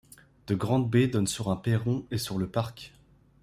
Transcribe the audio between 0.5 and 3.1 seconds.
grandes baies donnent sur un perron et sur le parc.